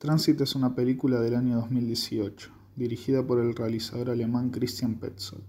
Transit 0.00 0.40
es 0.40 0.54
una 0.54 0.74
película 0.74 1.20
del 1.20 1.34
año 1.34 1.56
2018, 1.56 2.50
dirigida 2.74 3.26
por 3.26 3.38
el 3.38 3.54
realizador 3.54 4.08
alemán 4.08 4.48
Christian 4.48 4.94
Petzold. 4.94 5.44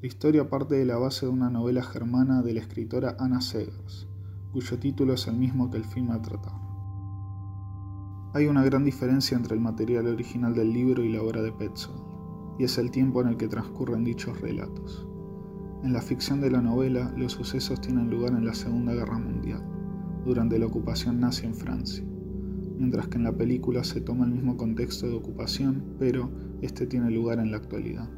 La 0.00 0.08
historia 0.08 0.48
parte 0.48 0.76
de 0.76 0.86
la 0.86 0.96
base 0.96 1.26
de 1.26 1.32
una 1.32 1.50
novela 1.50 1.82
germana 1.82 2.40
de 2.40 2.54
la 2.54 2.60
escritora 2.60 3.16
Anna 3.18 3.42
Segers, 3.42 4.08
cuyo 4.54 4.78
título 4.78 5.12
es 5.12 5.26
el 5.26 5.36
mismo 5.36 5.70
que 5.70 5.76
el 5.76 5.84
film 5.84 6.10
a 6.10 6.22
tratar. 6.22 6.54
Hay 8.32 8.46
una 8.46 8.64
gran 8.64 8.82
diferencia 8.82 9.36
entre 9.36 9.56
el 9.56 9.60
material 9.60 10.06
original 10.06 10.54
del 10.54 10.72
libro 10.72 11.04
y 11.04 11.12
la 11.12 11.20
obra 11.20 11.42
de 11.42 11.52
Petzold, 11.52 12.00
y 12.58 12.64
es 12.64 12.78
el 12.78 12.90
tiempo 12.90 13.20
en 13.20 13.28
el 13.28 13.36
que 13.36 13.48
transcurren 13.48 14.04
dichos 14.04 14.40
relatos. 14.40 15.06
En 15.84 15.92
la 15.92 16.00
ficción 16.00 16.40
de 16.40 16.50
la 16.50 16.62
novela, 16.62 17.12
los 17.14 17.32
sucesos 17.32 17.78
tienen 17.82 18.08
lugar 18.08 18.30
en 18.32 18.46
la 18.46 18.54
Segunda 18.54 18.94
Guerra 18.94 19.18
Mundial, 19.18 19.62
durante 20.24 20.58
la 20.58 20.64
ocupación 20.64 21.20
nazi 21.20 21.44
en 21.44 21.54
Francia, 21.54 22.02
mientras 22.80 23.08
que 23.08 23.18
en 23.18 23.24
la 23.24 23.36
película 23.36 23.84
se 23.84 24.00
toma 24.00 24.24
el 24.24 24.32
mismo 24.32 24.56
contexto 24.56 25.06
de 25.06 25.14
ocupación, 25.14 25.84
pero 25.98 26.30
este 26.62 26.86
tiene 26.86 27.10
lugar 27.10 27.38
en 27.38 27.50
la 27.50 27.58
actualidad. 27.58 28.08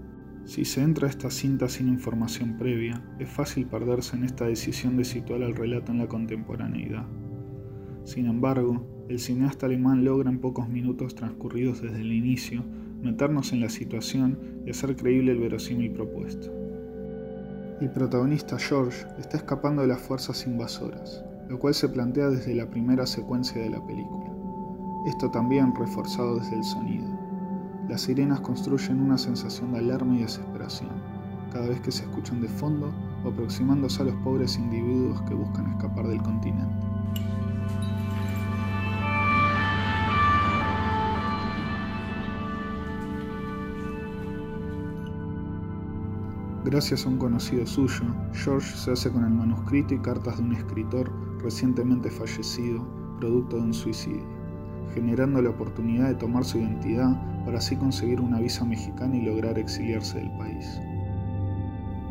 Si 0.45 0.65
se 0.65 0.83
entra 0.83 1.09
a 1.09 1.11
esta 1.11 1.31
cinta 1.31 1.69
sin 1.69 1.89
información 1.89 2.57
previa, 2.59 3.05
es 3.19 3.29
fácil 3.29 3.67
perderse 3.67 4.17
en 4.17 4.25
esta 4.25 4.47
decisión 4.47 4.97
de 4.97 5.05
situar 5.05 5.43
el 5.43 5.57
relato 5.57 5.91
en 5.91 5.99
la 5.99 6.07
contemporaneidad. 6.07 7.05
Sin 8.05 8.27
embargo, 8.27 9.07
el 9.09 9.19
cineasta 9.19 9.67
alemán 9.67 10.05
logra 10.05 10.31
en 10.31 10.39
pocos 10.39 10.69
minutos 10.69 11.17
transcurridos 11.17 11.83
desde 11.83 12.01
el 12.01 12.13
inicio 12.13 12.65
meternos 13.03 13.53
en 13.53 13.61
la 13.61 13.69
situación 13.69 14.39
y 14.65 14.71
hacer 14.71 14.95
creíble 14.95 15.33
el 15.33 15.41
verosímil 15.41 15.91
propuesto. 15.91 16.53
El 17.81 17.91
protagonista 17.91 18.61
George 18.61 19.05
está 19.19 19.39
escapando 19.39 19.83
de 19.83 19.89
las 19.89 20.01
fuerzas 20.01 20.47
invasoras, 20.47 21.25
lo 21.49 21.59
cual 21.59 21.75
se 21.75 21.89
plantea 21.89 22.31
desde 22.31 22.55
la 22.55 22.71
primera 22.71 23.07
secuencia 23.07 23.61
de 23.61 23.71
la 23.71 23.85
película. 23.85 24.32
Esto 25.05 25.33
también 25.33 25.75
reforzado 25.75 26.37
desde 26.37 26.57
el 26.57 26.63
sonido. 26.63 27.09
Las 27.89 28.03
sirenas 28.03 28.41
construyen 28.41 29.01
una 29.01 29.19
sensación 29.19 29.73
de 29.73 29.79
alarma 29.79 30.15
y 30.15 30.21
desesperación, 30.21 30.91
cada 31.53 31.67
vez 31.67 31.81
que 31.81 31.91
se 31.91 32.05
escuchan 32.05 32.41
de 32.41 32.49
fondo 32.49 32.93
aproximándose 33.27 34.01
a 34.01 34.05
los 34.05 34.15
pobres 34.23 34.57
individuos 34.59 35.21
que 35.23 35.35
buscan 35.35 35.73
escapar 35.73 36.07
del 36.07 36.23
continente. 36.23 36.73
Gracias 46.65 47.05
a 47.05 47.09
un 47.09 47.19
conocido 47.19 47.67
suyo, 47.67 48.05
George 48.33 48.77
se 48.77 48.93
hace 48.93 49.11
con 49.11 49.25
el 49.25 49.31
manuscrito 49.31 49.95
y 49.95 49.99
cartas 49.99 50.37
de 50.37 50.45
un 50.45 50.53
escritor 50.53 51.13
recientemente 51.43 52.09
fallecido, 52.09 52.87
producto 53.19 53.57
de 53.57 53.63
un 53.63 53.75
suicidio, 53.75 54.42
generando 54.95 55.41
la 55.43 55.51
oportunidad 55.51 56.09
de 56.09 56.15
tomar 56.15 56.45
su 56.45 56.59
identidad 56.59 57.17
para 57.45 57.59
así 57.59 57.77
conseguir 57.77 58.21
una 58.21 58.41
visa 58.41 58.65
mexicana 58.65 59.17
y 59.17 59.23
lograr 59.23 59.59
exiliarse 59.59 60.19
del 60.19 60.31
país. 60.39 60.81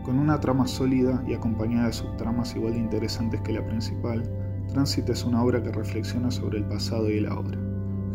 Con 0.03 0.17
una 0.17 0.39
trama 0.39 0.67
sólida 0.67 1.23
y 1.27 1.33
acompañada 1.33 1.87
de 1.87 1.93
subtramas 1.93 2.55
igual 2.55 2.73
de 2.73 2.79
interesantes 2.79 3.41
que 3.41 3.53
la 3.53 3.65
principal, 3.65 4.23
Transit 4.69 5.09
es 5.09 5.25
una 5.25 5.43
obra 5.43 5.61
que 5.61 5.71
reflexiona 5.71 6.31
sobre 6.31 6.59
el 6.59 6.65
pasado 6.65 7.09
y 7.09 7.19
la 7.19 7.35
obra, 7.35 7.57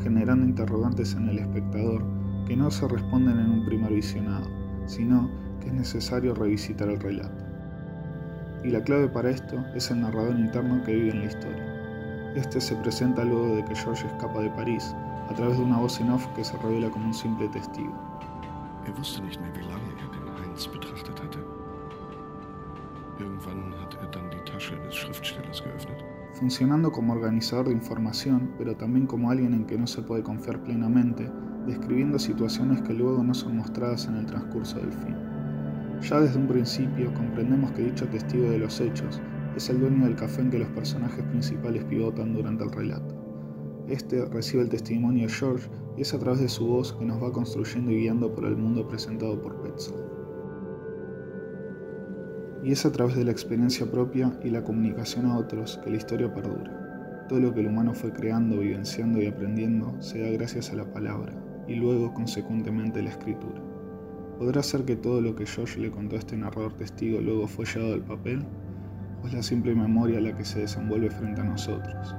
generando 0.03 0.47
interrogantes 0.47 1.15
en 1.15 1.29
el 1.29 1.39
espectador 1.39 2.03
que 2.47 2.57
no 2.57 2.71
se 2.71 2.89
responden 2.89 3.39
en 3.39 3.51
un 3.51 3.67
primer 3.67 3.93
visionado, 3.93 4.47
sino 4.87 5.31
es 5.67 5.73
necesario 5.73 6.35
revisitar 6.35 6.89
el 6.89 7.01
relato. 7.01 7.45
Y 8.65 8.71
la 8.71 8.83
clave 8.83 9.09
para 9.09 9.31
esto 9.31 9.65
es 9.75 9.91
el 9.91 10.01
narrador 10.01 10.39
interno 10.39 10.83
que 10.85 10.95
vive 10.95 11.11
en 11.11 11.21
la 11.21 11.27
historia. 11.27 11.76
Este 12.37 12.61
se 12.61 12.77
presenta 12.77 13.25
luego 13.25 13.57
de 13.57 13.65
que 13.65 13.75
George 13.75 14.07
escapa 14.07 14.41
de 14.41 14.51
París, 14.51 14.95
a 15.31 15.33
través 15.33 15.57
de 15.57 15.65
una 15.65 15.79
voz 15.79 15.99
en 16.03 16.11
off 16.11 16.27
que 16.37 16.45
se 16.45 16.55
revela 16.59 16.91
como 16.91 17.07
un 17.07 17.15
simple 17.15 17.49
testigo. 17.49 17.95
Er 18.87 18.95
wusste 18.99 19.23
nicht 19.23 19.41
mehr, 19.41 19.51
wie 19.55 19.63
lange 19.63 19.89
er 19.99 20.11
den 20.11 20.45
Heinz 20.45 20.69
betrachtet 20.69 21.19
hatte. 21.23 21.39
Irgendwann 23.19 23.73
hat 23.81 23.97
er 24.03 24.09
dann 24.09 24.29
die 24.29 24.53
Tasche 24.53 24.77
des 24.85 24.95
Schriftstellers 24.95 25.65
geöffnet. 25.65 26.05
Funcionando 26.35 26.93
como 26.93 27.15
organizador 27.15 27.69
de 27.69 27.73
información, 27.73 28.53
pero 28.59 28.77
también 28.77 29.07
como 29.07 29.31
alguien 29.31 29.55
en 29.55 29.65
que 29.65 29.79
no 29.79 29.87
se 29.87 30.03
puede 30.03 30.23
confiar 30.23 30.63
plenamente, 30.63 31.31
describiendo 31.67 32.19
situaciones 32.19 32.83
que 32.83 32.93
luego 32.93 33.25
no 33.25 33.33
son 33.33 33.57
mostradas 33.57 34.09
en 34.09 34.17
el 34.17 34.27
transcurso 34.27 34.79
del 34.79 34.93
film. 34.93 35.17
Ya 36.03 36.21
desde 36.21 36.39
un 36.39 36.49
principio 36.49 37.15
comprendemos 37.15 37.73
que 37.73 37.85
dicho 37.85 38.07
testigo 38.09 38.51
de 38.51 38.59
los 38.59 38.79
hechos 38.79 39.23
es 39.57 39.71
el 39.71 39.81
dueño 39.81 40.05
del 40.05 40.17
café 40.17 40.43
en 40.43 40.51
que 40.51 40.59
los 40.59 40.69
personajes 40.69 41.25
principales 41.25 41.83
pivotan 41.85 42.35
durante 42.35 42.65
el 42.65 42.71
relato. 42.71 43.15
Este 43.89 44.25
recibe 44.27 44.63
el 44.63 44.69
testimonio 44.69 45.27
de 45.27 45.33
George 45.33 45.71
y 45.97 46.03
es 46.03 46.13
a 46.13 46.19
través 46.19 46.41
de 46.41 46.49
su 46.49 46.67
voz 46.67 46.93
que 46.93 47.07
nos 47.07 47.23
va 47.23 47.33
construyendo 47.33 47.91
y 47.91 48.01
guiando 48.01 48.35
por 48.35 48.45
el 48.45 48.57
mundo 48.57 48.87
presentado 48.87 49.41
por 49.41 49.63
Petzold. 49.63 50.05
Y 52.65 52.73
es 52.73 52.85
a 52.85 52.93
través 52.93 53.17
de 53.17 53.25
la 53.25 53.31
experiencia 53.31 53.91
propia 53.91 54.39
y 54.45 54.51
la 54.51 54.63
comunicación 54.63 55.25
a 55.27 55.39
otros 55.39 55.79
que 55.83 55.91
la 55.91 55.97
historia 55.97 56.33
perdura. 56.35 57.25
Todo 57.29 57.41
lo 57.41 57.55
que 57.55 57.61
el 57.61 57.69
humano 57.69 57.95
fue 57.95 58.13
creando, 58.13 58.59
vivenciando 58.59 59.23
y 59.23 59.27
aprendiendo 59.27 59.95
se 60.01 60.21
da 60.21 60.29
gracias 60.31 60.71
a 60.71 60.77
la 60.77 60.93
palabra 60.93 61.33
y 61.67 61.77
luego 61.77 62.13
consecuentemente 62.13 63.03
la 63.03 63.11
escritura. 63.11 63.63
¿Podrá 64.39 64.63
ser 64.63 64.85
que 64.85 64.97
todo 64.97 65.23
lo 65.23 65.35
que 65.35 65.47
George 65.47 65.81
le 65.81 65.91
contó 65.91 66.17
a 66.17 66.19
este 66.19 66.37
narrador 66.37 66.75
testigo 66.75 67.21
luego 67.21 67.47
fue 67.47 67.65
llevado 67.65 67.95
al 67.95 68.03
papel? 68.03 68.45
¿O 69.27 69.29
es 69.29 69.35
la 69.35 69.43
simple 69.43 69.75
memoria 69.75 70.21
la 70.21 70.33
que 70.37 70.45
se 70.45 70.61
desenvuelve 70.61 71.11
frente 71.11 71.41
a 71.41 71.45
nosotros? 71.45 72.15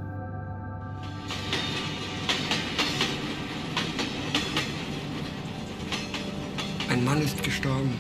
Ein 6.90 7.06
Mann 7.06 7.22
ist 7.22 7.41
gestorben. 7.41 7.94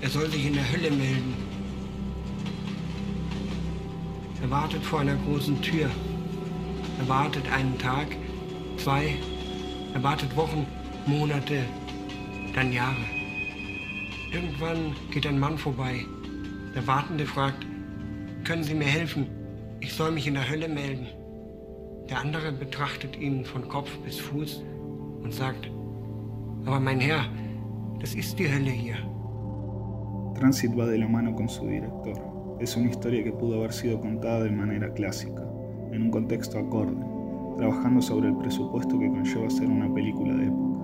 Er 0.00 0.08
soll 0.08 0.30
sich 0.30 0.46
in 0.46 0.54
der 0.54 0.64
Hölle 0.72 0.90
melden. 0.92 1.34
Er 4.40 4.50
wartet 4.50 4.82
vor 4.82 5.00
einer 5.00 5.16
großen 5.26 5.60
Tür. 5.60 5.90
Er 7.00 7.06
wartet 7.06 7.44
einen 7.52 7.76
Tag, 7.76 8.16
zwei, 8.78 9.14
er 9.92 10.02
wartet 10.02 10.34
Wochen, 10.36 10.66
Monate, 11.04 11.64
dann 12.54 12.72
Jahre. 12.72 13.04
Irgendwann 14.32 14.96
geht 15.10 15.26
ein 15.26 15.38
Mann 15.38 15.58
vorbei. 15.58 16.06
Der 16.74 16.86
Wartende 16.88 17.24
fragt, 17.24 17.64
können 18.44 18.64
Sie 18.64 18.74
mir 18.74 18.86
helfen? 18.86 19.26
Ich 19.80 19.92
soll 19.92 20.10
mich 20.10 20.26
in 20.26 20.34
der 20.34 20.48
Hölle 20.48 20.68
melden. 20.68 21.06
Der 22.10 22.20
andere 22.20 22.50
betrachtet 22.52 23.16
ihn 23.16 23.44
von 23.44 23.68
Kopf 23.68 23.96
bis 23.98 24.18
Fuß 24.18 24.64
und 25.22 25.32
sagt, 25.32 25.70
aber 26.66 26.80
mein 26.80 26.98
Herr, 27.00 27.26
das 28.00 28.14
ist 28.14 28.38
die 28.38 28.52
Hölle 28.52 28.70
hier. 28.70 28.96
Transit 30.34 30.76
va 30.76 30.86
de 30.86 30.98
la 30.98 31.06
mano 31.06 31.32
con 31.32 31.48
su 31.48 31.64
director. 31.66 32.58
Es 32.58 32.76
una 32.76 32.90
historia 32.90 33.22
que 33.22 33.32
pudo 33.32 33.58
haber 33.58 33.72
sido 33.72 34.00
contada 34.00 34.42
de 34.42 34.50
manera 34.50 34.92
clásica, 34.92 35.42
en 35.92 36.02
un 36.02 36.10
contexto 36.10 36.58
acorde, 36.58 36.96
trabajando 37.56 38.02
sobre 38.02 38.28
el 38.28 38.36
presupuesto 38.36 38.98
que 38.98 39.08
conlleva 39.08 39.46
hacer 39.46 39.68
una 39.68 39.92
película 39.94 40.34
de 40.34 40.46
época. 40.46 40.80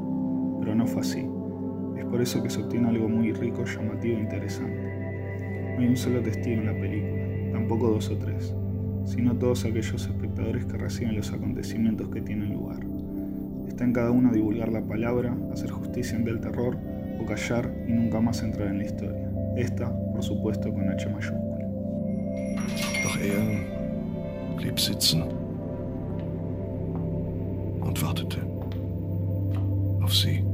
Pero 0.61 0.75
no 0.77 0.87
fue 0.87 1.01
así. 1.01 1.29
Es 1.99 2.05
por 2.05 2.23
eso 2.23 2.41
que 2.43 2.51
se 2.51 2.63
obtiene 2.63 2.89
algo 2.89 3.09
muy 3.09 3.33
rico, 3.33 3.65
llamativo 3.65 4.19
e 4.19 4.21
interesante. 4.21 5.10
No 5.81 5.87
un 5.89 5.97
solo 5.97 6.21
testigo 6.21 6.61
en 6.61 6.67
la 6.67 6.79
película, 6.79 7.53
tampoco 7.53 7.89
dos 7.89 8.11
o 8.11 8.17
tres, 8.19 8.55
sino 9.07 9.35
todos 9.35 9.65
aquellos 9.65 10.07
espectadores 10.07 10.67
que 10.67 10.77
reciben 10.77 11.17
los 11.17 11.33
acontecimientos 11.33 12.11
que 12.11 12.21
tienen 12.21 12.53
lugar. 12.53 12.81
Está 13.67 13.85
en 13.85 13.95
cada 13.95 14.11
uno 14.11 14.31
divulgar 14.31 14.71
la 14.71 14.83
palabra, 14.83 15.35
hacer 15.51 15.71
justicia 15.71 16.19
ante 16.19 16.33
el 16.33 16.41
terror 16.41 16.77
o 17.19 17.25
callar 17.25 17.73
y 17.89 17.93
nunca 17.93 18.21
más 18.21 18.43
entrar 18.43 18.69
en 18.69 18.79
la 18.79 18.85
historia. 18.85 19.33
Esta, 19.57 19.91
por 20.13 20.23
supuesto, 20.23 20.71
con 20.71 20.87
H 20.87 21.09
mayúscula. 21.09 21.67
Doch 23.03 23.17
er 23.23 24.57
blieb 24.59 24.79
sitzen 24.79 25.23
und 27.81 28.03
wartete 28.03 28.37
auf 30.03 30.13
sie. 30.13 30.50